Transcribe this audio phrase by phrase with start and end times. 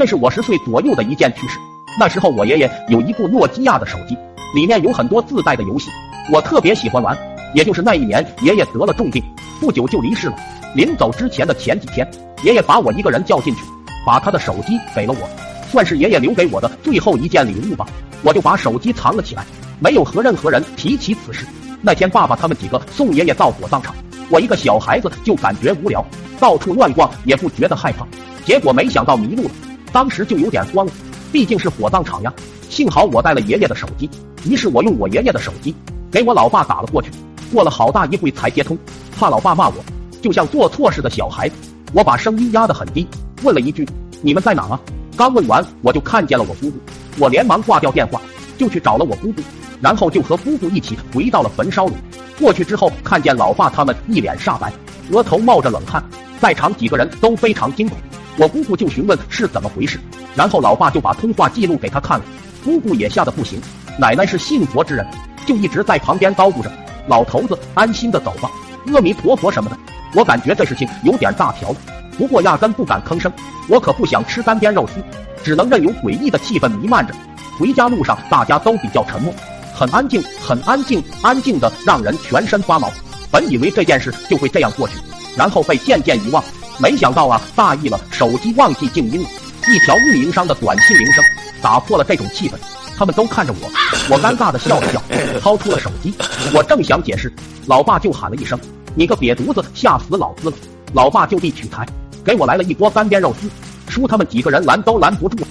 [0.00, 1.58] 这是我十岁左右的一件趣事。
[1.98, 4.16] 那时候我爷爷有一部诺基亚的手机，
[4.54, 5.90] 里面有很多自带的游戏，
[6.32, 7.14] 我特别喜欢玩。
[7.52, 9.22] 也就是那一年，爷爷得了重病，
[9.60, 10.36] 不久就离世了。
[10.74, 12.10] 临走之前的前几天，
[12.42, 13.60] 爷爷把我一个人叫进去，
[14.06, 15.28] 把他的手机给了我，
[15.70, 17.86] 算是爷爷留给我的最后一件礼物吧。
[18.22, 19.44] 我就把手机藏了起来，
[19.80, 21.44] 没有和任何人提起此事。
[21.82, 23.94] 那天爸爸他们几个送爷爷到火葬场，
[24.30, 26.02] 我一个小孩子就感觉无聊，
[26.38, 28.06] 到处乱逛也不觉得害怕。
[28.46, 29.50] 结果没想到迷路了，
[29.92, 30.92] 当时就有点慌了，
[31.32, 32.32] 毕竟是火葬场呀。
[32.68, 34.08] 幸好我带了爷爷的手机，
[34.44, 35.74] 于是我用我爷爷的手机
[36.10, 37.10] 给我老爸打了过去。
[37.52, 38.78] 过了好大一会才接通，
[39.18, 39.74] 怕老爸骂我，
[40.22, 41.54] 就像做错事的小孩子。
[41.92, 43.04] 我把声音压得很低，
[43.42, 43.84] 问了一句
[44.22, 44.80] ：“你们在哪啊？”
[45.18, 46.78] 刚问完，我就看见了我姑姑。
[47.18, 48.22] 我连忙挂掉电话，
[48.56, 49.42] 就去找了我姑姑，
[49.80, 51.92] 然后就和姑姑一起回到了焚烧炉。
[52.38, 54.72] 过去之后，看见老爸他们一脸煞白，
[55.10, 56.00] 额头冒着冷汗，
[56.40, 57.98] 在场几个人都非常惊恐。
[58.40, 60.00] 我姑姑就询问是怎么回事，
[60.34, 62.24] 然后老爸就把通话记录给他看了。
[62.64, 63.60] 姑姑也吓得不行，
[63.98, 65.06] 奶奶是信佛之人，
[65.44, 66.72] 就一直在旁边叨咕着。
[67.06, 68.50] 老头子，安心的走吧，
[68.94, 69.76] 阿弥陀佛什么的。
[70.14, 71.76] 我感觉这事情有点大条了，
[72.16, 73.30] 不过压根不敢吭声。
[73.68, 75.04] 我可不想吃干煸肉丝，
[75.44, 77.12] 只能任由诡异的气氛弥漫着。
[77.58, 79.34] 回家路上，大家都比较沉默，
[79.74, 82.90] 很安静，很安静，安静的让人全身发毛。
[83.30, 84.94] 本以为这件事就会这样过去，
[85.36, 86.42] 然后被渐渐遗忘，
[86.80, 89.28] 没想到啊，大意了，手机忘记静音了。
[89.68, 91.22] 一条运营商的短信铃声
[91.60, 92.54] 打破了这种气氛。
[92.96, 93.70] 他们都看着我，
[94.10, 95.02] 我尴尬的笑了笑，
[95.40, 96.14] 掏出了手机。
[96.54, 97.32] 我正想解释，
[97.66, 98.58] 老爸就喊了一声
[98.94, 100.56] ：“你个瘪犊子，吓死老子了！”
[100.92, 101.86] 老爸就地取材，
[102.24, 103.48] 给我来了一锅干煸肉丝，
[103.90, 105.44] 叔他们几个人拦都拦不住。